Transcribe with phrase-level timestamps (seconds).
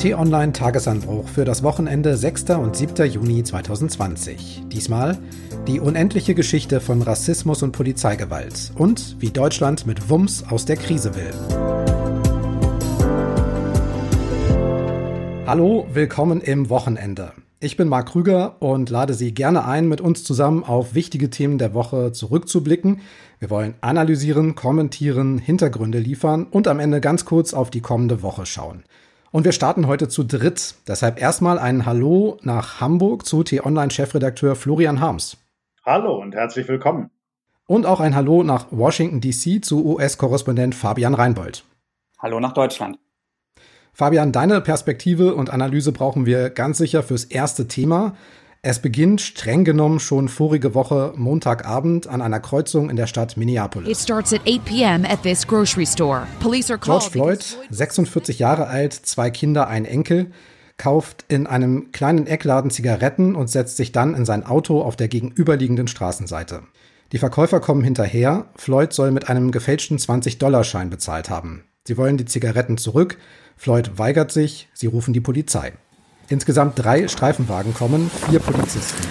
[0.00, 2.52] T-Online Tagesanbruch für das Wochenende 6.
[2.52, 3.06] und 7.
[3.06, 4.62] Juni 2020.
[4.68, 5.18] Diesmal
[5.66, 11.14] die unendliche Geschichte von Rassismus und Polizeigewalt und wie Deutschland mit Wumms aus der Krise
[11.16, 11.34] will.
[15.46, 17.32] Hallo, willkommen im Wochenende.
[17.60, 21.58] Ich bin Marc Krüger und lade Sie gerne ein, mit uns zusammen auf wichtige Themen
[21.58, 23.02] der Woche zurückzublicken.
[23.38, 28.46] Wir wollen analysieren, kommentieren, Hintergründe liefern und am Ende ganz kurz auf die kommende Woche
[28.46, 28.82] schauen.
[29.32, 30.74] Und wir starten heute zu dritt.
[30.88, 35.36] Deshalb erstmal ein Hallo nach Hamburg zu T-Online-Chefredakteur Florian Harms.
[35.86, 37.10] Hallo und herzlich willkommen.
[37.66, 41.64] Und auch ein Hallo nach Washington DC zu US-Korrespondent Fabian Reinbold.
[42.18, 42.98] Hallo nach Deutschland.
[43.92, 48.16] Fabian, deine Perspektive und Analyse brauchen wir ganz sicher fürs erste Thema.
[48.62, 53.88] Es beginnt streng genommen schon vorige Woche Montagabend an einer Kreuzung in der Stadt Minneapolis.
[53.88, 55.04] It starts at 8 p.m.
[55.06, 56.26] at this grocery store.
[56.40, 60.30] Police are George Floyd, 46 Jahre alt, zwei Kinder, ein Enkel,
[60.76, 65.08] kauft in einem kleinen Eckladen Zigaretten und setzt sich dann in sein Auto auf der
[65.08, 66.60] gegenüberliegenden Straßenseite.
[67.12, 68.50] Die Verkäufer kommen hinterher.
[68.56, 71.64] Floyd soll mit einem gefälschten 20-Dollar-Schein bezahlt haben.
[71.86, 73.16] Sie wollen die Zigaretten zurück.
[73.56, 74.68] Floyd weigert sich.
[74.74, 75.72] Sie rufen die Polizei.
[76.30, 79.02] Insgesamt drei Streifenwagen kommen, vier Polizisten.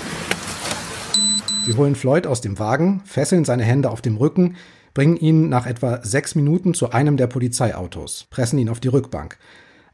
[1.65, 4.55] Sie holen Floyd aus dem Wagen, fesseln seine Hände auf dem Rücken,
[4.93, 9.37] bringen ihn nach etwa sechs Minuten zu einem der Polizeiautos, pressen ihn auf die Rückbank.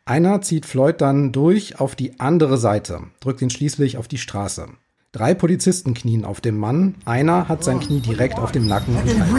[0.06, 4.68] Einer zieht Floyd dann durch auf die andere Seite, drückt ihn schließlich auf die Straße.
[5.12, 9.20] Drei Polizisten knien auf dem Mann, einer hat sein Knie direkt auf dem Nacken und
[9.20, 9.34] Hals.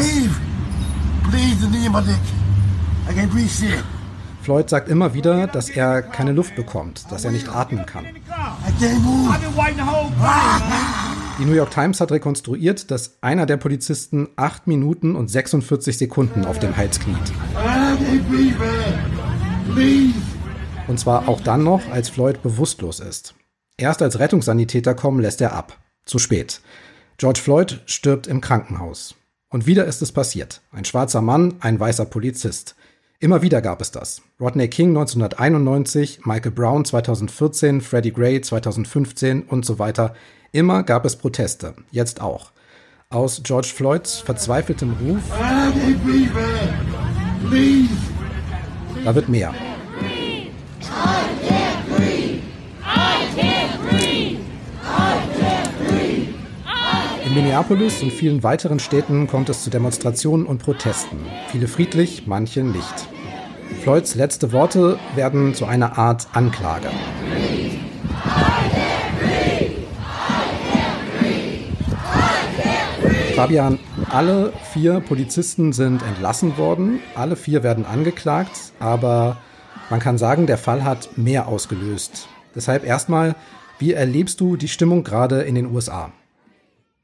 [4.47, 8.07] Floyd sagt immer wieder, dass er keine Luft bekommt, dass er nicht atmen kann.
[11.41, 16.45] Die New York Times hat rekonstruiert, dass einer der Polizisten 8 Minuten und 46 Sekunden
[16.45, 17.19] auf dem Hals kniet.
[20.87, 23.35] Und zwar auch dann noch, als Floyd bewusstlos ist.
[23.77, 25.77] Erst als Rettungssanitäter kommen, lässt er ab.
[26.05, 26.61] Zu spät.
[27.19, 29.17] George Floyd stirbt im Krankenhaus.
[29.49, 30.61] Und wieder ist es passiert.
[30.71, 32.77] Ein schwarzer Mann, ein weißer Polizist.
[33.19, 34.21] Immer wieder gab es das.
[34.39, 40.13] Rodney King 1991, Michael Brown 2014, Freddie Gray 2015 und so weiter.
[40.53, 41.75] Immer gab es Proteste.
[41.91, 42.53] Jetzt auch.
[43.09, 45.23] Aus George Floyds verzweifeltem Ruf.
[49.05, 49.55] Da wird mehr.
[57.37, 61.19] Minneapolis und vielen weiteren Städten kommt es zu Demonstrationen und Protesten.
[61.49, 63.09] Viele friedlich, manche nicht.
[63.83, 66.89] Floyds letzte Worte werden zu einer Art Anklage.
[73.35, 79.37] Fabian, alle vier Polizisten sind entlassen worden, alle vier werden angeklagt, aber
[79.91, 82.29] man kann sagen, der Fall hat mehr ausgelöst.
[82.55, 83.35] Deshalb erstmal,
[83.79, 86.13] wie erlebst du die Stimmung gerade in den USA?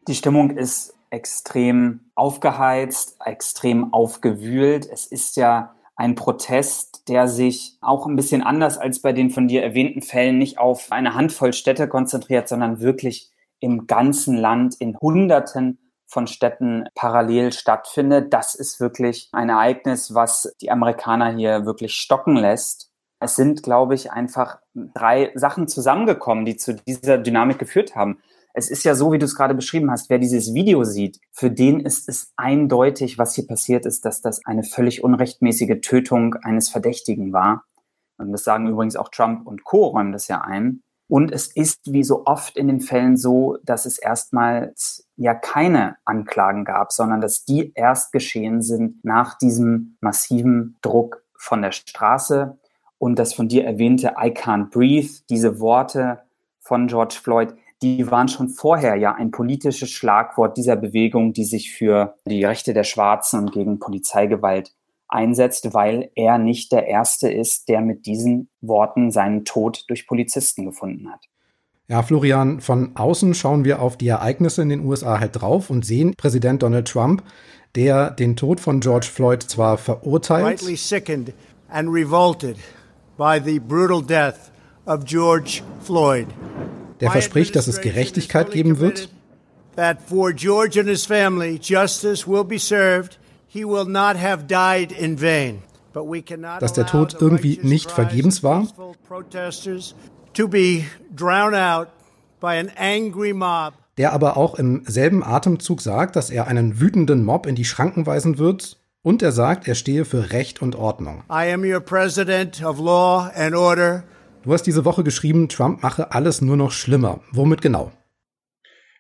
[0.09, 4.89] Die Stimmung ist extrem aufgeheizt, extrem aufgewühlt.
[4.91, 9.47] Es ist ja ein Protest, der sich auch ein bisschen anders als bei den von
[9.47, 13.31] dir erwähnten Fällen nicht auf eine Handvoll Städte konzentriert, sondern wirklich
[13.61, 18.33] im ganzen Land in Hunderten von Städten parallel stattfindet.
[18.33, 22.91] Das ist wirklich ein Ereignis, was die Amerikaner hier wirklich stocken lässt.
[23.21, 28.19] Es sind, glaube ich, einfach drei Sachen zusammengekommen, die zu dieser Dynamik geführt haben
[28.55, 31.51] es ist ja so, wie du es gerade beschrieben hast, wer dieses Video sieht, für
[31.51, 36.69] den ist es eindeutig, was hier passiert ist, dass das eine völlig unrechtmäßige Tötung eines
[36.69, 37.65] Verdächtigen war.
[38.19, 39.87] Und das sagen übrigens auch Trump und Co.
[39.87, 40.83] räumen das ja ein.
[41.09, 45.97] Und es ist wie so oft in den Fällen so, dass es erstmals ja keine
[46.05, 52.59] Anklagen gab, sondern dass die erst geschehen sind nach diesem massiven Druck von der Straße.
[52.99, 56.23] Und das von dir erwähnte I can't breathe, diese Worte
[56.61, 61.73] von George Floyd, die waren schon vorher ja ein politisches Schlagwort dieser Bewegung, die sich
[61.73, 64.73] für die Rechte der Schwarzen und gegen Polizeigewalt
[65.09, 70.65] einsetzt, weil er nicht der Erste ist, der mit diesen Worten seinen Tod durch Polizisten
[70.65, 71.27] gefunden hat.
[71.89, 75.85] Ja, Florian, von außen schauen wir auf die Ereignisse in den USA halt drauf und
[75.85, 77.23] sehen Präsident Donald Trump,
[77.75, 81.35] der den Tod von George Floyd zwar verurteilt, rightly sickened
[81.69, 82.57] and revolted
[83.19, 84.51] by the brutal death
[84.87, 86.29] of George Floyd
[87.03, 89.11] der verspricht, dass es Gerechtigkeit geben wird.
[89.75, 89.97] Dass
[96.73, 98.69] der Tod irgendwie nicht vergebens war.
[103.99, 108.07] Der aber auch im selben Atemzug sagt, dass er einen wütenden Mob in die Schranken
[108.07, 108.79] weisen wird.
[109.05, 111.25] Und er sagt, er stehe für Recht und Ordnung.
[111.29, 114.05] I am your president of law and order
[114.45, 117.21] Du hast diese Woche geschrieben, Trump mache alles nur noch schlimmer.
[117.31, 117.93] Womit genau?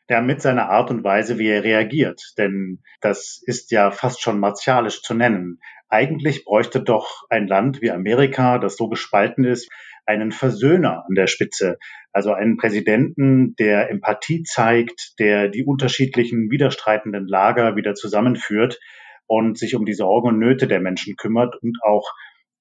[0.08, 2.32] Ja, mit seiner Art und Weise, wie er reagiert.
[2.38, 5.58] Denn das ist ja fast schon martialisch zu nennen.
[5.88, 9.68] Eigentlich bräuchte doch ein Land wie Amerika, das so gespalten ist,
[10.06, 11.78] einen Versöhner an der Spitze.
[12.12, 18.78] Also einen Präsidenten, der Empathie zeigt, der die unterschiedlichen widerstreitenden Lager wieder zusammenführt
[19.26, 22.12] und sich um die Sorgen und Nöte der Menschen kümmert und auch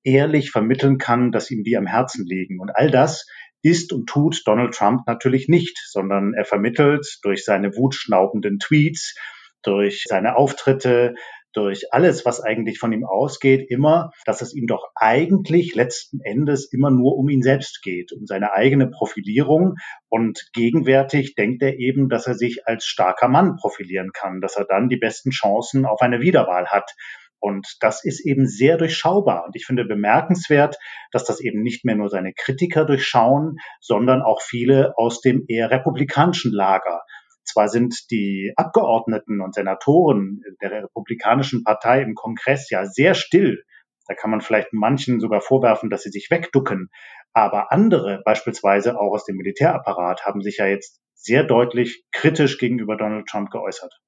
[0.04, 2.60] ehrlich vermitteln kann, dass ihm die am Herzen liegen.
[2.60, 3.26] Und all das
[3.62, 9.16] ist und tut Donald Trump natürlich nicht, sondern er vermittelt durch seine wutschnaubenden Tweets,
[9.64, 11.14] durch seine Auftritte,
[11.54, 16.72] durch alles, was eigentlich von ihm ausgeht, immer, dass es ihm doch eigentlich letzten Endes
[16.72, 19.76] immer nur um ihn selbst geht, um seine eigene Profilierung.
[20.08, 24.66] Und gegenwärtig denkt er eben, dass er sich als starker Mann profilieren kann, dass er
[24.66, 26.96] dann die besten Chancen auf eine Wiederwahl hat.
[27.42, 29.46] Und das ist eben sehr durchschaubar.
[29.46, 30.78] Und ich finde bemerkenswert,
[31.12, 35.72] dass das eben nicht mehr nur seine Kritiker durchschauen, sondern auch viele aus dem eher
[35.72, 37.02] republikanischen Lager.
[37.44, 43.64] Zwar sind die Abgeordneten und Senatoren der Republikanischen Partei im Kongress ja sehr still.
[44.08, 46.90] Da kann man vielleicht manchen sogar vorwerfen, dass sie sich wegducken.
[47.34, 52.98] Aber andere, beispielsweise auch aus dem Militärapparat, haben sich ja jetzt sehr deutlich kritisch gegenüber
[52.98, 54.00] Donald Trump geäußert.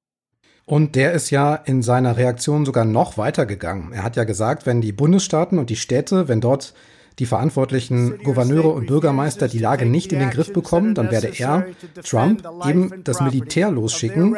[0.66, 3.92] Und der ist ja in seiner Reaktion sogar noch weiter gegangen.
[3.92, 6.74] Er hat ja gesagt, wenn die Bundesstaaten und die Städte, wenn dort
[7.18, 11.66] die verantwortlichen Gouverneure und Bürgermeister die Lage nicht in den Griff bekommen, dann werde er,
[12.02, 14.36] Trump, eben das Militär losschicken.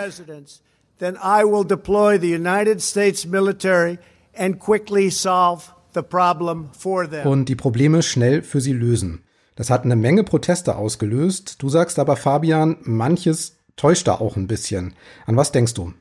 [0.98, 3.98] Then I will deploy the United States military
[4.34, 5.64] and quickly solve
[5.94, 7.26] the problem for them.
[7.26, 9.22] Und die Probleme schnell für sie lösen.
[9.56, 11.62] Das hat eine Menge Proteste ausgelöst.
[11.62, 14.94] Du sagst aber, Fabian, manches täuscht da auch ein bisschen.
[15.26, 15.92] An was denkst du?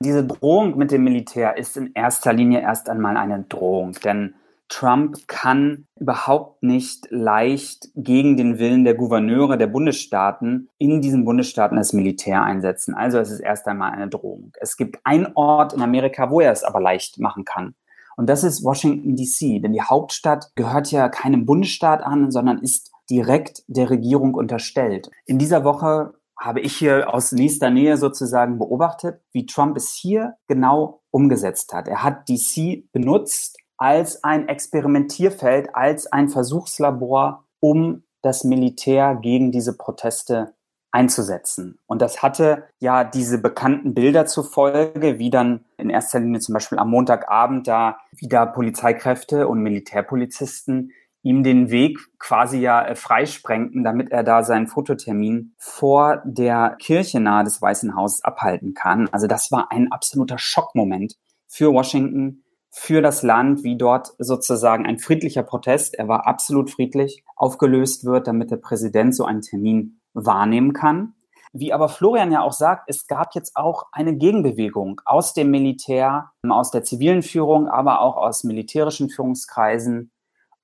[0.00, 4.34] Diese Drohung mit dem Militär ist in erster Linie erst einmal eine Drohung, denn
[4.68, 11.76] Trump kann überhaupt nicht leicht gegen den Willen der Gouverneure der Bundesstaaten in diesen Bundesstaaten
[11.76, 12.94] das Militär einsetzen.
[12.94, 14.52] Also es ist erst einmal eine Drohung.
[14.60, 17.74] Es gibt einen Ort in Amerika, wo er es aber leicht machen kann.
[18.16, 19.62] Und das ist Washington, DC.
[19.62, 25.10] Denn die Hauptstadt gehört ja keinem Bundesstaat an, sondern ist direkt der Regierung unterstellt.
[25.24, 30.36] In dieser Woche habe ich hier aus nächster Nähe sozusagen beobachtet, wie Trump es hier
[30.46, 31.88] genau umgesetzt hat.
[31.88, 39.76] Er hat DC benutzt als ein Experimentierfeld, als ein Versuchslabor, um das Militär gegen diese
[39.76, 40.54] Proteste
[40.90, 41.78] einzusetzen.
[41.86, 46.54] Und das hatte ja diese bekannten Bilder zur Folge, wie dann in erster Linie zum
[46.54, 50.92] Beispiel am Montagabend da wieder Polizeikräfte und Militärpolizisten
[51.28, 57.20] ihm den Weg quasi ja äh, freisprengten, damit er da seinen Fototermin vor der Kirche
[57.20, 59.08] nahe des Weißen Hauses abhalten kann.
[59.12, 61.16] Also das war ein absoluter Schockmoment
[61.46, 67.24] für Washington, für das Land, wie dort sozusagen ein friedlicher Protest, er war absolut friedlich,
[67.36, 71.14] aufgelöst wird, damit der Präsident so einen Termin wahrnehmen kann.
[71.52, 76.30] Wie aber Florian ja auch sagt, es gab jetzt auch eine Gegenbewegung aus dem Militär,
[76.48, 80.10] aus der zivilen Führung, aber auch aus militärischen Führungskreisen,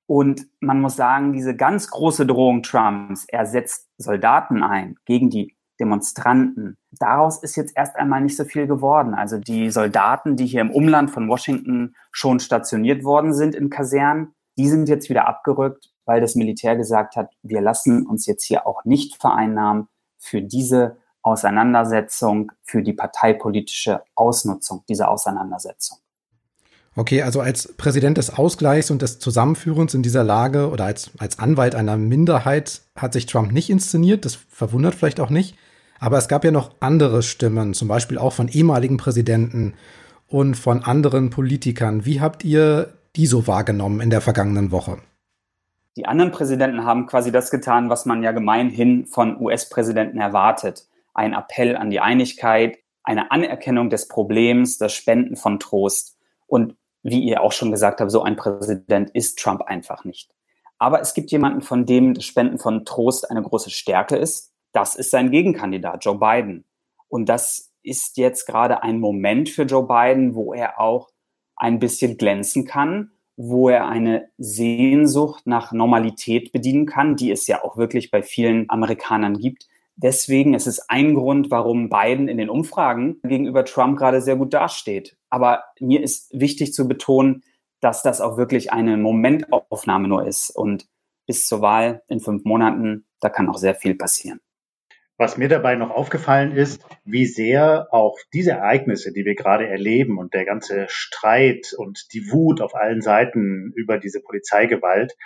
[0.07, 5.57] und man muss sagen, diese ganz große Drohung Trumps, er setzt Soldaten ein gegen die
[5.81, 6.77] Demonstranten.
[6.93, 9.15] Daraus ist jetzt erst einmal nicht so viel geworden.
[9.15, 14.35] Also die Soldaten, die hier im Umland von Washington schon stationiert worden sind in Kasernen,
[14.57, 18.67] die sind jetzt wieder abgerückt, weil das Militär gesagt hat, wir lassen uns jetzt hier
[18.67, 25.99] auch nicht vereinnahmen für diese Auseinandersetzung, für die parteipolitische Ausnutzung dieser Auseinandersetzung.
[26.97, 31.41] Okay, also als Präsident des Ausgleichs und des Zusammenführens in dieser Lage oder als, als
[31.41, 34.25] Anwalt einer Minderheit hat sich Trump nicht inszeniert.
[34.25, 35.57] Das verwundert vielleicht auch nicht.
[35.99, 39.75] Aber es gab ja noch andere Stimmen, zum Beispiel auch von ehemaligen Präsidenten
[40.29, 42.05] und von anderen Politikern.
[42.05, 44.99] Wie habt ihr die so wahrgenommen in der vergangenen Woche?
[45.97, 50.89] Die anderen Präsidenten haben quasi das getan, was man ja gemeinhin von US-Präsidenten erwartet.
[51.13, 56.17] Ein Appell an die Einigkeit, eine Anerkennung des Problems, das Spenden von Trost.
[56.47, 60.31] Und wie ihr auch schon gesagt habt, so ein Präsident ist Trump einfach nicht.
[60.79, 64.53] Aber es gibt jemanden, von dem das Spenden von Trost eine große Stärke ist.
[64.73, 66.65] Das ist sein Gegenkandidat, Joe Biden.
[67.09, 71.11] Und das ist jetzt gerade ein Moment für Joe Biden, wo er auch
[71.57, 77.63] ein bisschen glänzen kann, wo er eine Sehnsucht nach Normalität bedienen kann, die es ja
[77.63, 79.69] auch wirklich bei vielen Amerikanern gibt.
[79.97, 84.53] Deswegen ist es ein Grund, warum Biden in den Umfragen gegenüber Trump gerade sehr gut
[84.53, 85.17] dasteht.
[85.35, 87.43] Aber mir ist wichtig zu betonen,
[87.81, 90.51] dass das auch wirklich eine Momentaufnahme nur ist.
[90.51, 90.87] Und
[91.27, 94.39] bis zur Wahl in fünf Monaten, da kann auch sehr viel passieren.
[95.19, 100.19] Was mir dabei noch aufgefallen ist, wie sehr auch diese Ereignisse, die wir gerade erleben
[100.19, 105.17] und der ganze Streit und die Wut auf allen Seiten über diese Polizeigewalt,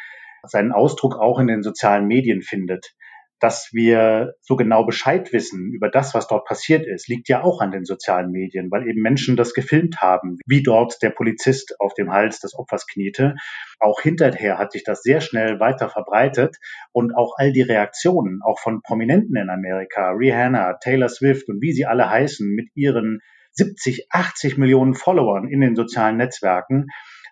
[0.42, 2.94] seinen Ausdruck auch in den sozialen Medien findet
[3.40, 7.60] dass wir so genau Bescheid wissen über das, was dort passiert ist, liegt ja auch
[7.60, 11.94] an den sozialen Medien, weil eben Menschen das gefilmt haben, wie dort der Polizist auf
[11.94, 13.36] dem Hals des Opfers kniete.
[13.78, 16.56] Auch hinterher hat sich das sehr schnell weiter verbreitet
[16.92, 21.72] und auch all die Reaktionen, auch von Prominenten in Amerika, Rihanna, Taylor Swift und wie
[21.72, 23.20] sie alle heißen, mit ihren
[23.52, 26.86] 70, 80 Millionen Followern in den sozialen Netzwerken,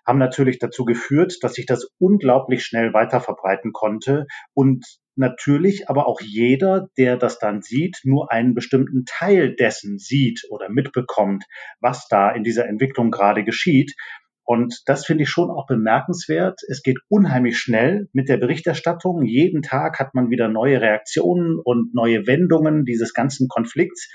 [0.05, 4.85] haben natürlich dazu geführt, dass sich das unglaublich schnell weiter verbreiten konnte und
[5.17, 10.69] natürlich aber auch jeder, der das dann sieht, nur einen bestimmten Teil dessen sieht oder
[10.69, 11.45] mitbekommt,
[11.79, 13.93] was da in dieser Entwicklung gerade geschieht.
[14.43, 16.61] Und das finde ich schon auch bemerkenswert.
[16.69, 19.23] Es geht unheimlich schnell mit der Berichterstattung.
[19.23, 24.09] Jeden Tag hat man wieder neue Reaktionen und neue Wendungen dieses ganzen Konflikts.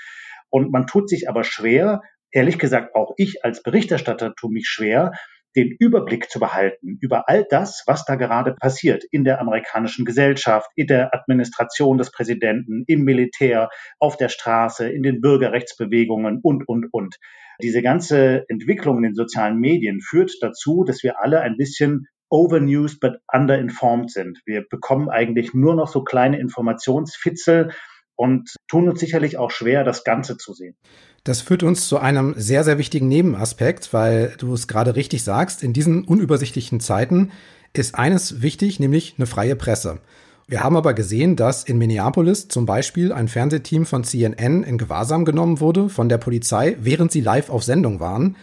[0.49, 5.11] Und man tut sich aber schwer, ehrlich gesagt auch ich als Berichterstatter tue mich schwer,
[5.55, 10.69] den Überblick zu behalten über all das, was da gerade passiert in der amerikanischen Gesellschaft,
[10.75, 13.69] in der Administration des Präsidenten, im Militär,
[13.99, 17.17] auf der Straße, in den Bürgerrechtsbewegungen und, und, und.
[17.61, 22.99] Diese ganze Entwicklung in den sozialen Medien führt dazu, dass wir alle ein bisschen overnews
[22.99, 24.41] but underinformed sind.
[24.45, 27.69] Wir bekommen eigentlich nur noch so kleine Informationsfitzel
[28.15, 30.75] und tun uns sicherlich auch schwer, das Ganze zu sehen.
[31.23, 35.63] Das führt uns zu einem sehr, sehr wichtigen Nebenaspekt, weil du es gerade richtig sagst,
[35.63, 37.31] in diesen unübersichtlichen Zeiten
[37.73, 39.99] ist eines wichtig, nämlich eine freie Presse.
[40.47, 45.23] Wir haben aber gesehen, dass in Minneapolis zum Beispiel ein Fernsehteam von CNN in Gewahrsam
[45.23, 48.35] genommen wurde von der Polizei, während sie live auf Sendung waren.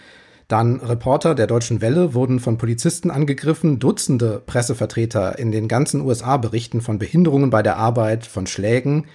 [0.48, 3.78] Dann Reporter der Deutschen Welle wurden von Polizisten angegriffen.
[3.78, 9.06] Dutzende Pressevertreter in den ganzen USA berichten von Behinderungen bei der Arbeit, von Schlägen.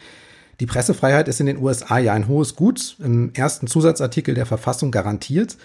[0.59, 4.91] Die Pressefreiheit ist in den USA ja ein hohes Gut, im ersten Zusatzartikel der Verfassung
[4.91, 5.57] garantiert.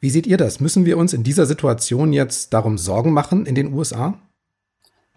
[0.00, 0.60] Wie seht ihr das?
[0.60, 4.18] Müssen wir uns in dieser Situation jetzt darum Sorgen machen in den USA?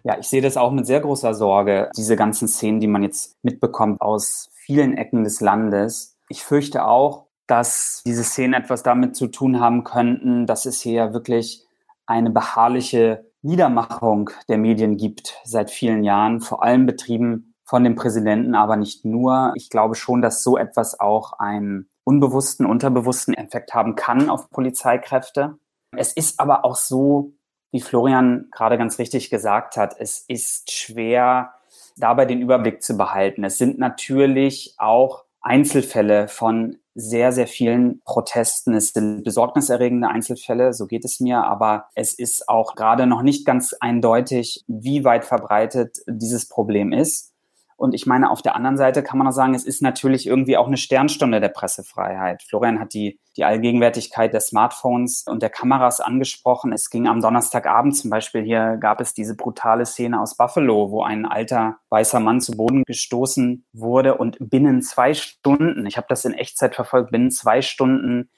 [0.04, 3.36] Ja, ich sehe das auch mit sehr großer Sorge, diese ganzen Szenen, die man jetzt
[3.42, 6.16] mitbekommt aus vielen Ecken des Landes.
[6.30, 11.12] Ich fürchte auch, dass diese Szenen etwas damit zu tun haben könnten, dass es hier
[11.12, 11.66] wirklich
[12.06, 18.54] eine beharrliche Niedermachung der Medien gibt seit vielen Jahren, vor allem betrieben von dem Präsidenten,
[18.54, 19.52] aber nicht nur.
[19.54, 25.58] Ich glaube schon, dass so etwas auch einen unbewussten, unterbewussten Effekt haben kann auf Polizeikräfte.
[25.94, 27.32] Es ist aber auch so,
[27.70, 31.52] wie Florian gerade ganz richtig gesagt hat, es ist schwer,
[31.98, 33.44] dabei den Überblick zu behalten.
[33.44, 38.74] Es sind natürlich auch Einzelfälle von sehr, sehr vielen Protesten.
[38.74, 43.44] Es sind besorgniserregende Einzelfälle, so geht es mir, aber es ist auch gerade noch nicht
[43.44, 47.34] ganz eindeutig, wie weit verbreitet dieses Problem ist.
[47.78, 50.56] Und ich meine, auf der anderen Seite kann man auch sagen, es ist natürlich irgendwie
[50.56, 52.42] auch eine Sternstunde der Pressefreiheit.
[52.42, 56.72] Florian hat die, die Allgegenwärtigkeit der Smartphones und der Kameras angesprochen.
[56.72, 61.04] Es ging am Donnerstagabend zum Beispiel hier, gab es diese brutale Szene aus Buffalo, wo
[61.04, 66.24] ein alter weißer Mann zu Boden gestoßen wurde und binnen zwei Stunden, ich habe das
[66.24, 68.28] in Echtzeit verfolgt, binnen zwei Stunden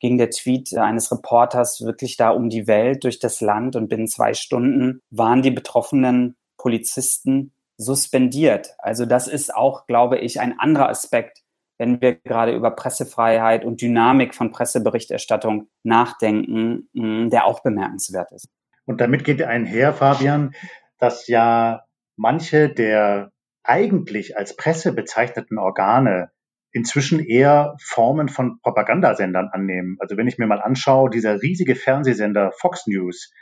[0.00, 4.08] ging der Tweet eines Reporters wirklich da um die Welt, durch das Land und binnen
[4.08, 8.74] zwei Stunden waren die betroffenen Polizisten suspendiert.
[8.78, 11.42] Also das ist auch, glaube ich, ein anderer Aspekt,
[11.78, 18.48] wenn wir gerade über Pressefreiheit und Dynamik von Presseberichterstattung nachdenken, mm, der auch bemerkenswert ist.
[18.84, 20.54] Und damit geht einher, Fabian,
[20.98, 21.84] dass ja
[22.16, 23.30] manche der
[23.62, 26.30] eigentlich als Presse bezeichneten Organe
[26.72, 29.96] inzwischen eher Formen von Propagandasendern annehmen.
[30.00, 33.32] Also wenn ich mir mal anschaue, dieser riesige Fernsehsender Fox News,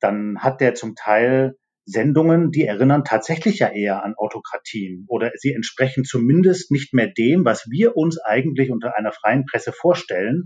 [0.00, 1.56] dann hat der zum Teil
[1.90, 7.44] Sendungen, die erinnern tatsächlich ja eher an Autokratien oder sie entsprechen zumindest nicht mehr dem,
[7.44, 10.44] was wir uns eigentlich unter einer freien Presse vorstellen.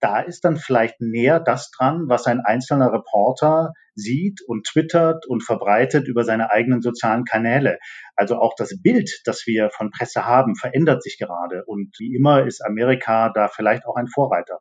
[0.00, 5.44] Da ist dann vielleicht näher das dran, was ein einzelner Reporter sieht und twittert und
[5.44, 7.78] verbreitet über seine eigenen sozialen Kanäle.
[8.16, 11.64] Also auch das Bild, das wir von Presse haben, verändert sich gerade.
[11.66, 14.60] Und wie immer ist Amerika da vielleicht auch ein Vorreiter.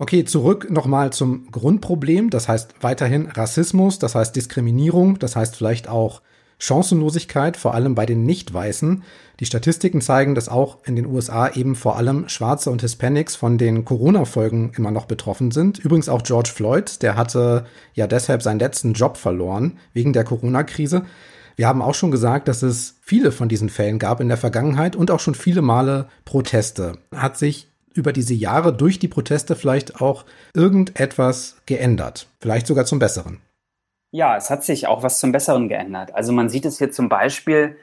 [0.00, 2.30] Okay, zurück nochmal zum Grundproblem.
[2.30, 6.22] Das heißt weiterhin Rassismus, das heißt Diskriminierung, das heißt vielleicht auch
[6.58, 9.02] Chancenlosigkeit, vor allem bei den Nicht-Weißen.
[9.40, 13.58] Die Statistiken zeigen, dass auch in den USA eben vor allem Schwarze und Hispanics von
[13.58, 15.78] den Corona-Folgen immer noch betroffen sind.
[15.78, 21.04] Übrigens auch George Floyd, der hatte ja deshalb seinen letzten Job verloren wegen der Corona-Krise.
[21.56, 24.96] Wir haben auch schon gesagt, dass es viele von diesen Fällen gab in der Vergangenheit
[24.96, 26.96] und auch schon viele Male Proteste.
[27.14, 32.28] Hat sich über diese Jahre durch die Proteste vielleicht auch irgendetwas geändert?
[32.40, 33.40] Vielleicht sogar zum Besseren?
[34.12, 36.14] Ja, es hat sich auch was zum Besseren geändert.
[36.14, 37.76] Also man sieht es hier zum Beispiel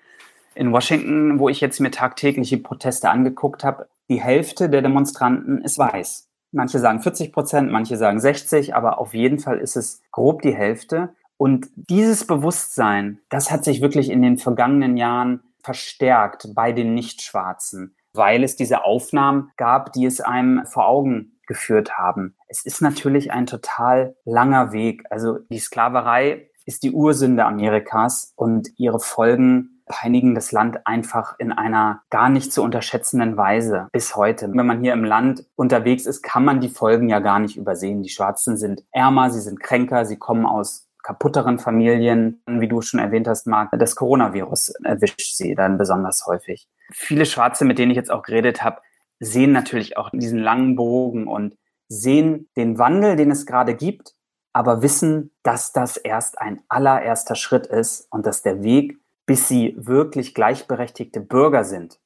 [0.55, 3.87] in Washington, wo ich jetzt mir tagtägliche Proteste angeguckt habe.
[4.09, 6.27] Die Hälfte der Demonstranten ist weiß.
[6.51, 10.55] Manche sagen 40 Prozent, manche sagen 60, aber auf jeden Fall ist es grob die
[10.55, 11.09] Hälfte.
[11.37, 17.95] Und dieses Bewusstsein, das hat sich wirklich in den vergangenen Jahren verstärkt bei den Nichtschwarzen,
[18.17, 22.35] weil es diese Aufnahmen gab, die es einem vor Augen geführt haben.
[22.47, 25.05] Es ist natürlich ein total langer Weg.
[25.09, 31.51] Also die Sklaverei ist die Ursünde Amerikas und ihre Folgen peinigen das Land einfach in
[31.53, 34.49] einer gar nicht zu unterschätzenden Weise bis heute.
[34.53, 38.03] Wenn man hier im Land unterwegs ist, kann man die Folgen ja gar nicht übersehen.
[38.03, 42.99] Die Schwarzen sind ärmer, sie sind kränker, sie kommen aus kaputteren Familien, wie du schon
[42.99, 46.67] erwähnt hast, Marc, das Coronavirus erwischt sie dann besonders häufig.
[46.91, 48.81] Viele Schwarze, mit denen ich jetzt auch geredet habe,
[49.19, 54.17] sehen natürlich auch diesen langen Bogen und sehen den Wandel, den es gerade gibt
[54.57, 58.97] aber wissen, dass das erst ein allererster Schritt ist und dass der Weg,
[59.27, 61.99] bis sie wirklich gleichberechtigte Bürger sind,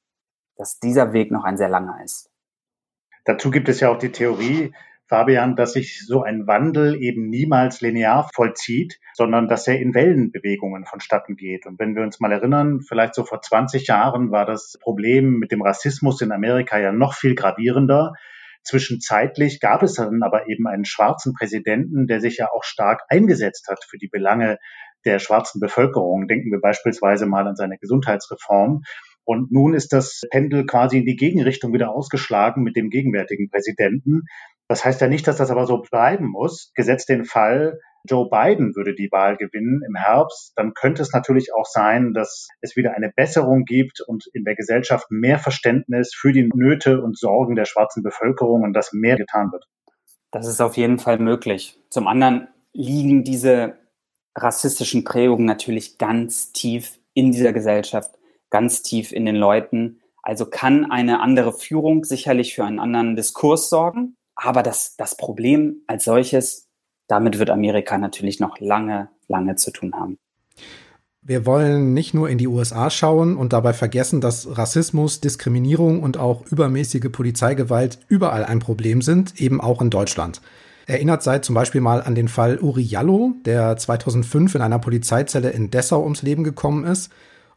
[0.58, 2.30] dass dieser Weg noch ein sehr langer ist.
[3.24, 4.74] Dazu gibt es ja auch die Theorie,
[5.12, 10.86] Fabian, dass sich so ein Wandel eben niemals linear vollzieht, sondern dass er in Wellenbewegungen
[10.86, 11.66] vonstatten geht.
[11.66, 15.52] Und wenn wir uns mal erinnern, vielleicht so vor 20 Jahren war das Problem mit
[15.52, 18.14] dem Rassismus in Amerika ja noch viel gravierender.
[18.64, 23.68] Zwischenzeitlich gab es dann aber eben einen schwarzen Präsidenten, der sich ja auch stark eingesetzt
[23.68, 24.60] hat für die Belange
[25.04, 26.30] der schwarzen Bevölkerung.
[26.30, 28.84] Denken wir beispielsweise mal an seine Gesundheitsreform.
[29.24, 34.24] Und nun ist das Pendel quasi in die Gegenrichtung wieder ausgeschlagen mit dem gegenwärtigen Präsidenten.
[34.72, 36.72] Das heißt ja nicht, dass das aber so bleiben muss.
[36.76, 41.54] Gesetzt den Fall, Joe Biden würde die Wahl gewinnen im Herbst, dann könnte es natürlich
[41.54, 46.32] auch sein, dass es wieder eine Besserung gibt und in der Gesellschaft mehr Verständnis für
[46.32, 49.66] die Nöte und Sorgen der schwarzen Bevölkerung und dass mehr getan wird.
[50.32, 51.78] Das ist auf jeden Fall möglich.
[51.90, 53.78] Zum anderen liegen diese
[54.38, 58.16] rassistischen Prägungen natürlich ganz tief in dieser Gesellschaft,
[58.50, 60.00] ganz tief in den Leuten.
[60.24, 64.16] Also kann eine andere Führung sicherlich für einen anderen Diskurs sorgen.
[64.44, 66.68] Aber das, das Problem als solches
[67.08, 70.18] damit wird Amerika natürlich noch lange, lange zu tun haben.
[71.22, 76.18] Wir wollen nicht nur in die USA schauen und dabei vergessen, dass Rassismus, Diskriminierung und
[76.18, 80.42] auch übermäßige Polizeigewalt überall ein Problem sind, eben auch in Deutschland.
[80.88, 85.52] Erinnert seid zum Beispiel mal an den Fall Uri Jallo, der 2005 in einer Polizeizelle
[85.52, 87.12] in Dessau ums Leben gekommen ist.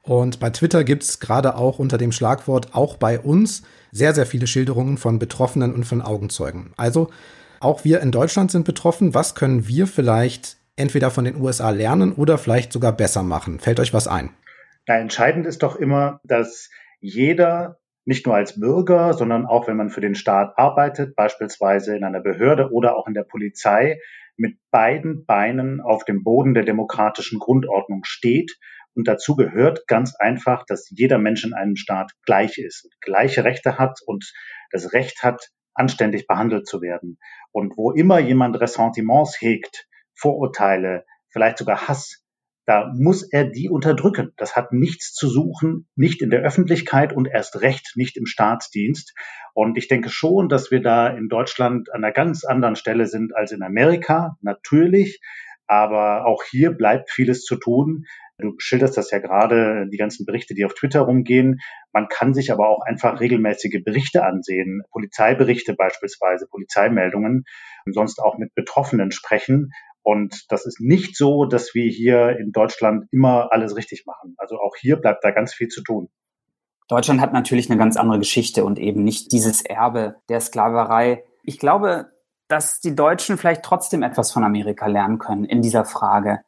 [0.05, 4.27] Und bei Twitter gibt es gerade auch unter dem Schlagwort auch bei uns sehr, sehr
[4.27, 6.73] viele Schilderungen von Betroffenen und von Augenzeugen.
[6.77, 7.11] Also
[7.61, 9.15] auch wir in Deutschland sind betroffen.
[9.15, 13.61] Was können wir vielleicht entweder von den USA lernen oder vielleicht sogar besser machen?
[13.61, 14.31] Fällt euch was ein?
[14.87, 16.69] Na, entscheidend ist doch immer, dass
[17.01, 22.05] jeder nicht nur als Bürger, sondern auch wenn man für den Staat arbeitet, beispielsweise in
[22.05, 23.99] einer Behörde oder auch in der Polizei,
[24.37, 28.59] mit beiden Beinen auf dem Boden der demokratischen Grundordnung steht.
[28.95, 33.79] Und dazu gehört ganz einfach, dass jeder Mensch in einem Staat gleich ist, gleiche Rechte
[33.79, 34.33] hat und
[34.71, 37.19] das Recht hat, anständig behandelt zu werden.
[37.51, 42.25] Und wo immer jemand Ressentiments hegt, Vorurteile, vielleicht sogar Hass,
[42.67, 44.33] da muss er die unterdrücken.
[44.37, 49.15] Das hat nichts zu suchen, nicht in der Öffentlichkeit und erst recht nicht im Staatsdienst.
[49.53, 53.35] Und ich denke schon, dass wir da in Deutschland an einer ganz anderen Stelle sind
[53.37, 55.21] als in Amerika, natürlich.
[55.67, 58.05] Aber auch hier bleibt vieles zu tun.
[58.39, 61.61] Du schilderst das ja gerade, die ganzen Berichte, die auf Twitter rumgehen.
[61.93, 67.45] Man kann sich aber auch einfach regelmäßige Berichte ansehen, Polizeiberichte beispielsweise, Polizeimeldungen
[67.87, 69.71] und sonst auch mit Betroffenen sprechen.
[70.03, 74.35] Und das ist nicht so, dass wir hier in Deutschland immer alles richtig machen.
[74.37, 76.09] Also auch hier bleibt da ganz viel zu tun.
[76.89, 81.25] Deutschland hat natürlich eine ganz andere Geschichte und eben nicht dieses Erbe der Sklaverei.
[81.43, 82.11] Ich glaube,
[82.49, 86.41] dass die Deutschen vielleicht trotzdem etwas von Amerika lernen können in dieser Frage.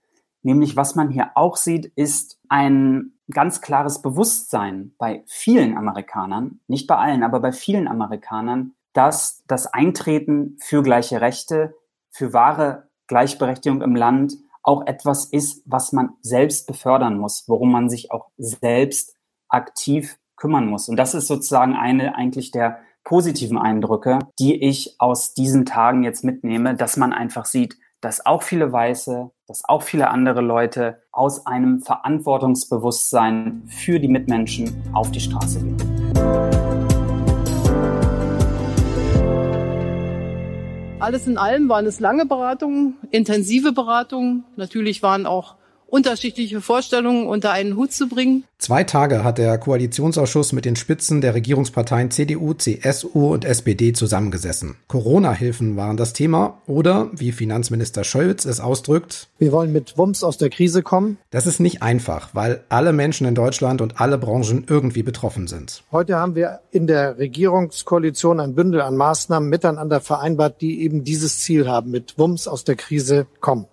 [0.47, 6.87] Nämlich, was man hier auch sieht, ist ein ganz klares Bewusstsein bei vielen Amerikanern, nicht
[6.87, 11.75] bei allen, aber bei vielen Amerikanern, dass das Eintreten für gleiche Rechte,
[12.13, 17.91] für wahre Gleichberechtigung im Land auch etwas ist, was man selbst befördern muss, worum man
[17.91, 19.17] sich auch selbst
[19.49, 20.89] aktiv kümmern muss.
[20.89, 26.23] Und das ist sozusagen eine eigentlich der positiven Eindrücke, die ich aus diesen Tagen jetzt
[26.23, 31.45] mitnehme, dass man einfach sieht, dass auch viele Weiße, dass auch viele andere Leute aus
[31.45, 35.77] einem Verantwortungsbewusstsein für die Mitmenschen auf die Straße gehen.
[41.01, 44.45] Alles in allem waren es lange Beratungen, intensive Beratungen.
[44.55, 45.57] Natürlich waren auch
[45.89, 48.45] unterschiedliche Vorstellungen unter einen Hut zu bringen.
[48.59, 54.77] Zwei Tage hat der Koalitionsausschuss mit den Spitzen der Regierungsparteien CDU, CSU und SPD zusammengesessen.
[54.89, 60.39] Corona-Hilfen waren das Thema oder, wie Finanzminister Scholz es ausdrückt, wir wollen mit Wumms aus
[60.39, 61.19] der Krise kommen.
[61.31, 65.83] Das ist nicht einfach, weil alle Menschen in Deutschland und alle Branchen irgendwie betroffen sind.
[65.93, 71.39] Heute haben wir in der Regierungskoalition ein Bündel an Maßnahmen miteinander vereinbart, die eben dieses
[71.39, 73.67] Ziel haben, mit Wumms aus der Krise kommen.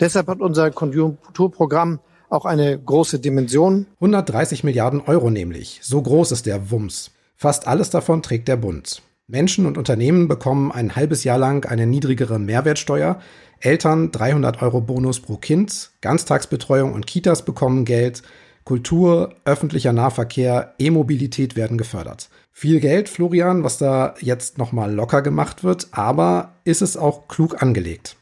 [0.00, 3.86] Deshalb hat unser Konjunkturprogramm auch eine große Dimension.
[3.96, 5.80] 130 Milliarden Euro nämlich.
[5.82, 7.10] So groß ist der Wumms.
[7.36, 9.02] Fast alles davon trägt der Bund.
[9.26, 13.20] Menschen und Unternehmen bekommen ein halbes Jahr lang eine niedrigere Mehrwertsteuer.
[13.60, 15.90] Eltern 300 Euro Bonus pro Kind.
[16.00, 18.22] Ganztagsbetreuung und Kitas bekommen Geld.
[18.64, 22.28] Kultur, öffentlicher Nahverkehr, E-Mobilität werden gefördert.
[22.52, 27.62] Viel Geld, Florian, was da jetzt nochmal locker gemacht wird, aber ist es auch klug
[27.62, 28.16] angelegt?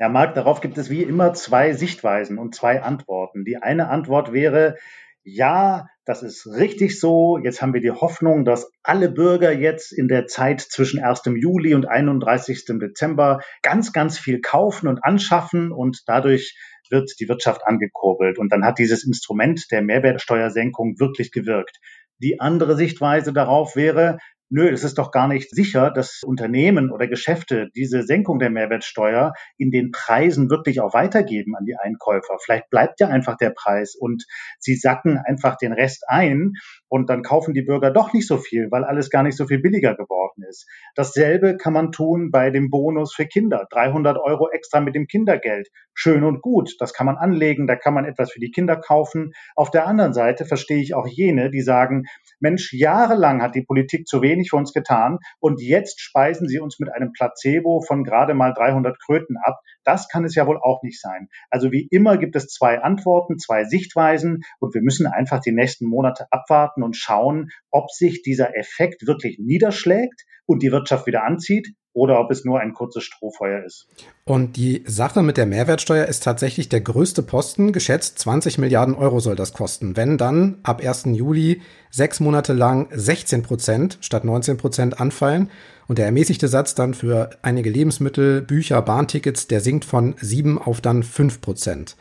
[0.00, 3.44] Ja, Marc, darauf gibt es wie immer zwei Sichtweisen und zwei Antworten.
[3.44, 4.78] Die eine Antwort wäre,
[5.24, 7.36] ja, das ist richtig so.
[7.36, 11.24] Jetzt haben wir die Hoffnung, dass alle Bürger jetzt in der Zeit zwischen 1.
[11.36, 12.64] Juli und 31.
[12.80, 16.56] Dezember ganz, ganz viel kaufen und anschaffen und dadurch
[16.88, 18.38] wird die Wirtschaft angekurbelt.
[18.38, 21.78] Und dann hat dieses Instrument der Mehrwertsteuersenkung wirklich gewirkt.
[22.22, 24.16] Die andere Sichtweise darauf wäre,
[24.50, 29.32] nö, es ist doch gar nicht sicher, dass Unternehmen oder Geschäfte diese Senkung der Mehrwertsteuer
[29.56, 32.36] in den Preisen wirklich auch weitergeben an die Einkäufer.
[32.44, 34.24] Vielleicht bleibt ja einfach der Preis und
[34.58, 36.54] sie sacken einfach den Rest ein
[36.90, 39.60] und dann kaufen die Bürger doch nicht so viel, weil alles gar nicht so viel
[39.60, 40.68] billiger geworden ist.
[40.96, 43.66] Dasselbe kann man tun bei dem Bonus für Kinder.
[43.70, 45.68] 300 Euro extra mit dem Kindergeld.
[45.94, 46.74] Schön und gut.
[46.80, 47.68] Das kann man anlegen.
[47.68, 49.32] Da kann man etwas für die Kinder kaufen.
[49.54, 52.04] Auf der anderen Seite verstehe ich auch jene, die sagen,
[52.40, 56.80] Mensch, jahrelang hat die Politik zu wenig für uns getan und jetzt speisen sie uns
[56.80, 59.60] mit einem Placebo von gerade mal 300 Kröten ab.
[59.84, 61.28] Das kann es ja wohl auch nicht sein.
[61.50, 65.86] Also wie immer gibt es zwei Antworten, zwei Sichtweisen und wir müssen einfach die nächsten
[65.86, 71.74] Monate abwarten und schauen, ob sich dieser Effekt wirklich niederschlägt und die Wirtschaft wieder anzieht
[71.92, 73.88] oder ob es nur ein kurzes Strohfeuer ist.
[74.24, 77.72] Und die Sache mit der Mehrwertsteuer ist tatsächlich der größte Posten.
[77.72, 79.96] Geschätzt 20 Milliarden Euro soll das kosten.
[79.96, 81.06] Wenn dann ab 1.
[81.06, 85.50] Juli sechs Monate lang 16 Prozent statt 19 Prozent anfallen
[85.88, 90.80] und der ermäßigte Satz dann für einige Lebensmittel, Bücher, Bahntickets, der sinkt von 7 auf
[90.80, 91.96] dann 5 Prozent.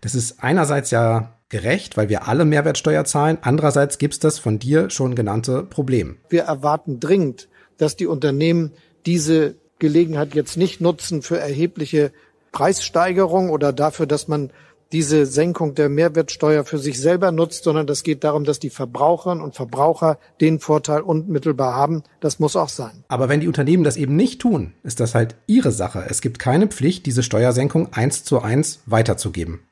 [0.00, 3.38] Das ist einerseits ja gerecht, weil wir alle Mehrwertsteuer zahlen.
[3.42, 6.18] Andererseits gibt es das von dir schon genannte Problem.
[6.28, 8.72] Wir erwarten dringend, dass die Unternehmen
[9.06, 12.12] diese Gelegenheit jetzt nicht nutzen für erhebliche
[12.52, 14.50] Preissteigerung oder dafür, dass man
[14.92, 19.42] diese Senkung der Mehrwertsteuer für sich selber nutzt, sondern das geht darum, dass die Verbraucherinnen
[19.42, 22.04] und Verbraucher den Vorteil unmittelbar haben.
[22.20, 23.04] Das muss auch sein.
[23.08, 26.04] Aber wenn die Unternehmen das eben nicht tun, ist das halt ihre Sache.
[26.08, 29.66] Es gibt keine Pflicht, diese Steuersenkung eins zu eins weiterzugeben.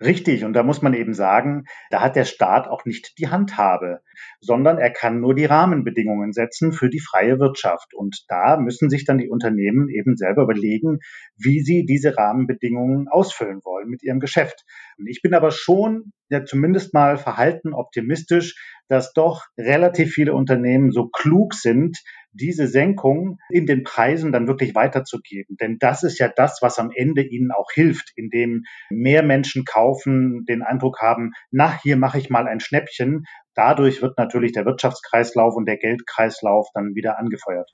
[0.00, 4.00] Richtig, und da muss man eben sagen, da hat der Staat auch nicht die Handhabe,
[4.40, 7.94] sondern er kann nur die Rahmenbedingungen setzen für die freie Wirtschaft.
[7.94, 10.98] Und da müssen sich dann die Unternehmen eben selber überlegen,
[11.36, 14.64] wie sie diese Rahmenbedingungen ausfüllen wollen mit ihrem Geschäft.
[14.98, 18.56] Und ich bin aber schon ja zumindest mal verhalten optimistisch,
[18.88, 21.98] dass doch relativ viele Unternehmen so klug sind,
[22.32, 25.56] diese Senkung in den Preisen dann wirklich weiterzugeben.
[25.60, 30.44] Denn das ist ja das, was am Ende ihnen auch hilft, indem mehr Menschen kaufen,
[30.44, 33.24] den Eindruck haben, na, hier mache ich mal ein Schnäppchen.
[33.56, 37.72] Dadurch wird natürlich der Wirtschaftskreislauf und der Geldkreislauf dann wieder angefeuert.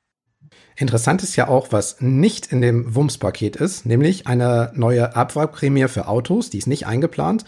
[0.76, 6.08] Interessant ist ja auch, was nicht in dem WUMS-Paket ist, nämlich eine neue Abwrackprämie für
[6.08, 7.44] Autos, die ist nicht eingeplant.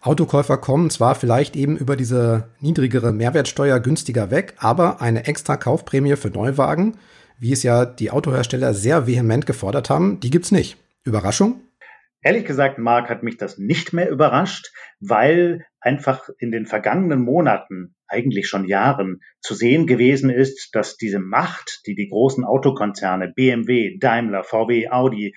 [0.00, 6.16] Autokäufer kommen zwar vielleicht eben über diese niedrigere Mehrwertsteuer günstiger weg, aber eine extra Kaufprämie
[6.16, 6.96] für Neuwagen,
[7.38, 10.76] wie es ja die Autohersteller sehr vehement gefordert haben, die gibt's nicht.
[11.04, 11.60] Überraschung?
[12.22, 17.94] Ehrlich gesagt, Marc, hat mich das nicht mehr überrascht, weil einfach in den vergangenen Monaten,
[18.08, 23.96] eigentlich schon Jahren, zu sehen gewesen ist, dass diese Macht, die die großen Autokonzerne BMW,
[23.98, 25.34] Daimler, VW, Audi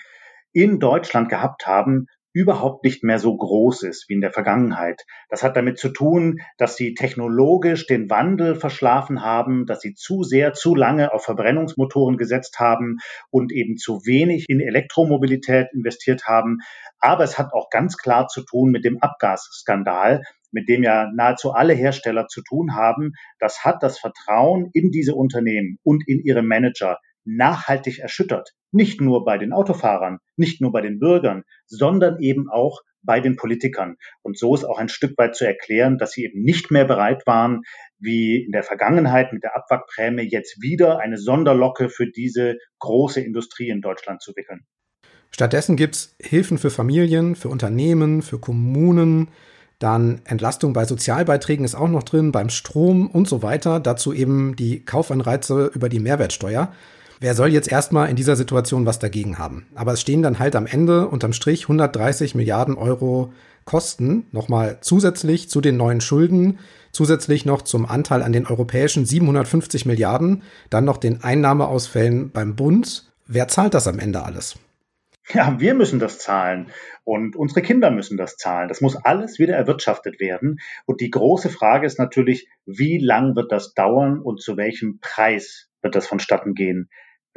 [0.52, 5.06] in Deutschland gehabt haben, überhaupt nicht mehr so groß ist wie in der Vergangenheit.
[5.30, 10.24] Das hat damit zu tun, dass sie technologisch den Wandel verschlafen haben, dass sie zu
[10.24, 12.98] sehr, zu lange auf Verbrennungsmotoren gesetzt haben
[13.32, 16.60] und eben zu wenig in Elektromobilität investiert haben.
[17.00, 21.52] Aber es hat auch ganz klar zu tun mit dem Abgasskandal, mit dem ja nahezu
[21.52, 23.14] alle Hersteller zu tun haben.
[23.40, 28.54] Das hat das Vertrauen in diese Unternehmen und in ihre Manager nachhaltig erschüttert.
[28.72, 33.36] Nicht nur bei den Autofahrern, nicht nur bei den Bürgern, sondern eben auch bei den
[33.36, 33.96] Politikern.
[34.22, 37.26] Und so ist auch ein Stück weit zu erklären, dass sie eben nicht mehr bereit
[37.26, 37.62] waren,
[37.98, 43.70] wie in der Vergangenheit mit der Abwrackprämie jetzt wieder eine Sonderlocke für diese große Industrie
[43.70, 44.62] in Deutschland zu wickeln.
[45.32, 49.30] Stattdessen gibt's Hilfen für Familien, für Unternehmen, für Kommunen,
[49.80, 53.80] dann Entlastung bei Sozialbeiträgen ist auch noch drin, beim Strom und so weiter.
[53.80, 56.74] Dazu eben die Kaufanreize über die Mehrwertsteuer.
[57.22, 59.68] Wer soll jetzt erstmal in dieser Situation was dagegen haben?
[59.76, 63.34] Aber es stehen dann halt am Ende unterm Strich 130 Milliarden Euro
[63.66, 66.60] Kosten nochmal zusätzlich zu den neuen Schulden,
[66.94, 73.12] zusätzlich noch zum Anteil an den europäischen 750 Milliarden, dann noch den Einnahmeausfällen beim Bund.
[73.28, 74.58] Wer zahlt das am Ende alles?
[75.32, 76.72] Ja, wir müssen das zahlen
[77.04, 78.70] und unsere Kinder müssen das zahlen.
[78.70, 80.60] Das muss alles wieder erwirtschaftet werden.
[80.86, 85.70] Und die große Frage ist natürlich, wie lang wird das dauern und zu welchem Preis
[85.82, 86.90] wird das vonstatten gehen?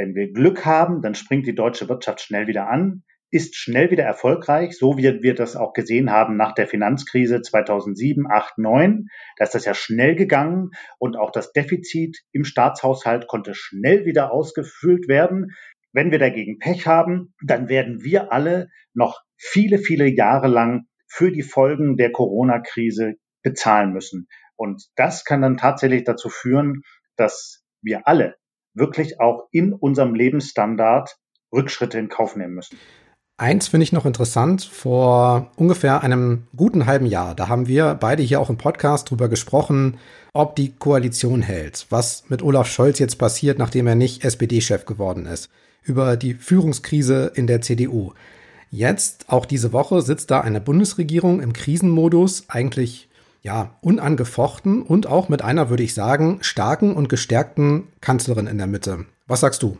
[0.02, 4.02] Wenn wir Glück haben, dann springt die deutsche Wirtschaft schnell wieder an, ist schnell wieder
[4.02, 9.06] erfolgreich, so wie wir das auch gesehen haben nach der Finanzkrise 2007, 8, 9.
[9.36, 14.32] Da ist das ja schnell gegangen und auch das Defizit im Staatshaushalt konnte schnell wieder
[14.32, 15.52] ausgefüllt werden.
[15.92, 21.30] Wenn wir dagegen Pech haben, dann werden wir alle noch viele, viele Jahre lang für
[21.30, 24.26] die Folgen der Corona-Krise bezahlen müssen.
[24.56, 26.82] Und das kann dann tatsächlich dazu führen,
[27.14, 28.34] dass wir alle
[28.74, 31.16] wirklich auch in unserem Lebensstandard
[31.52, 32.78] Rückschritte in Kauf nehmen müssen.
[33.36, 34.62] Eins finde ich noch interessant.
[34.62, 39.28] Vor ungefähr einem guten halben Jahr, da haben wir beide hier auch im Podcast drüber
[39.28, 39.98] gesprochen,
[40.32, 45.26] ob die Koalition hält, was mit Olaf Scholz jetzt passiert, nachdem er nicht SPD-Chef geworden
[45.26, 45.50] ist
[45.82, 48.12] über die Führungskrise in der CDU.
[48.70, 53.08] Jetzt, auch diese Woche, sitzt da eine Bundesregierung im Krisenmodus, eigentlich
[53.42, 58.68] ja, unangefochten und auch mit einer, würde ich sagen, starken und gestärkten Kanzlerin in der
[58.68, 59.06] Mitte.
[59.26, 59.78] Was sagst du?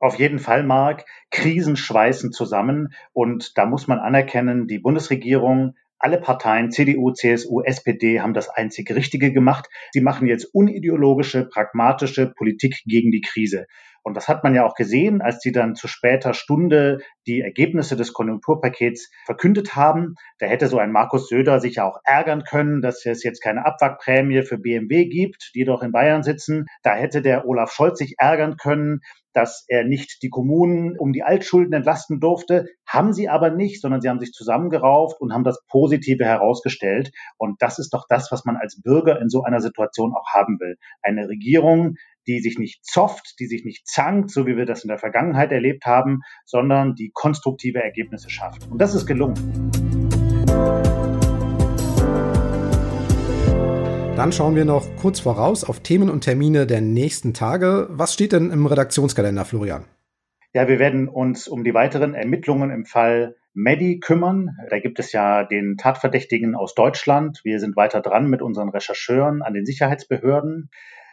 [0.00, 1.04] Auf jeden Fall, Marc.
[1.30, 8.20] Krisen schweißen zusammen und da muss man anerkennen, die Bundesregierung alle Parteien, CDU, CSU, SPD,
[8.20, 9.68] haben das einzig Richtige gemacht.
[9.90, 13.66] Sie machen jetzt unideologische, pragmatische Politik gegen die Krise.
[14.08, 17.94] Und das hat man ja auch gesehen, als die dann zu später Stunde die Ergebnisse
[17.94, 20.14] des Konjunkturpakets verkündet haben.
[20.38, 23.66] Da hätte so ein Markus Söder sich ja auch ärgern können, dass es jetzt keine
[23.66, 26.64] Abwrackprämie für BMW gibt, die doch in Bayern sitzen.
[26.82, 29.00] Da hätte der Olaf Scholz sich ärgern können,
[29.34, 32.66] dass er nicht die Kommunen um die Altschulden entlasten durfte.
[32.86, 37.12] Haben sie aber nicht, sondern sie haben sich zusammengerauft und haben das Positive herausgestellt.
[37.36, 40.58] Und das ist doch das, was man als Bürger in so einer Situation auch haben
[40.60, 40.76] will.
[41.02, 41.96] Eine Regierung,
[42.28, 45.50] die sich nicht zofft, die sich nicht zankt, so wie wir das in der Vergangenheit
[45.50, 48.70] erlebt haben, sondern die konstruktive Ergebnisse schafft.
[48.70, 49.70] Und das ist gelungen.
[54.14, 57.86] Dann schauen wir noch kurz voraus auf Themen und Termine der nächsten Tage.
[57.90, 59.84] Was steht denn im Redaktionskalender, Florian?
[60.52, 64.56] Ja, wir werden uns um die weiteren Ermittlungen im Fall Medi kümmern.
[64.70, 67.40] Da gibt es ja den Tatverdächtigen aus Deutschland.
[67.44, 70.70] Wir sind weiter dran mit unseren Rechercheuren an den Sicherheitsbehörden.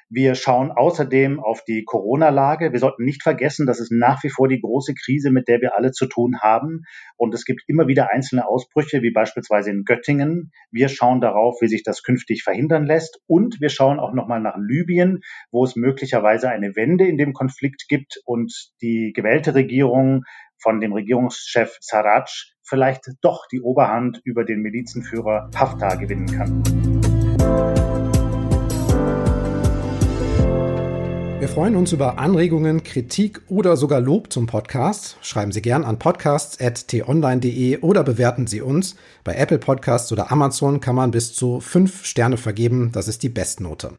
[0.10, 2.72] Wir schauen außerdem auf die Corona-Lage.
[2.72, 5.76] Wir sollten nicht vergessen, das ist nach wie vor die große Krise, mit der wir
[5.76, 6.84] alle zu tun haben.
[7.18, 10.52] Und es gibt immer wieder einzelne Ausbrüche, wie beispielsweise in Göttingen.
[10.70, 13.20] Wir schauen darauf, wie sich das künftig verhindern lässt.
[13.26, 17.86] Und wir schauen auch nochmal nach Libyen, wo es möglicherweise eine Wende in dem Konflikt
[17.88, 20.24] gibt und die gewählte Regierung
[20.62, 27.15] von dem Regierungschef Sarraj vielleicht doch die Oberhand über den Milizenführer Haftar gewinnen kann.
[31.40, 35.18] Wir freuen uns über Anregungen, Kritik oder sogar Lob zum Podcast.
[35.22, 38.96] Schreiben Sie gern an podcasts.tonline.de oder bewerten Sie uns.
[39.26, 42.92] Bei Apple Podcasts oder Amazon kann man bis zu fünf Sterne vergeben.
[42.94, 43.98] Das ist die Bestnote.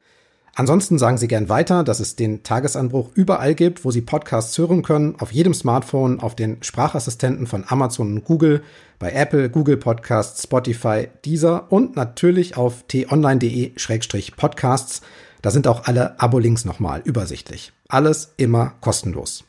[0.54, 4.80] Ansonsten sagen Sie gern weiter, dass es den Tagesanbruch überall gibt, wo Sie Podcasts hören
[4.80, 8.62] können, auf jedem Smartphone, auf den Sprachassistenten von Amazon und Google,
[8.98, 15.02] bei Apple, Google Podcasts, Spotify, Deezer und natürlich auf t-online.de-podcasts.
[15.42, 17.72] Da sind auch alle Abo-Links nochmal übersichtlich.
[17.88, 19.44] Alles immer kostenlos.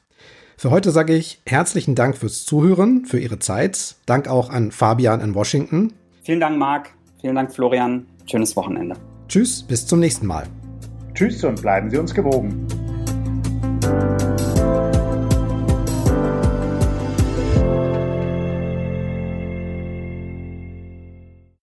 [0.58, 3.96] Für heute sage ich herzlichen Dank fürs Zuhören, für Ihre Zeit.
[4.06, 5.94] Dank auch an Fabian in Washington.
[6.24, 6.90] Vielen Dank, Marc.
[7.22, 8.08] Vielen Dank, Florian.
[8.26, 8.96] Schönes Wochenende.
[9.28, 10.48] Tschüss, bis zum nächsten Mal.
[11.14, 12.68] Tschüss und bleiben Sie uns gewogen.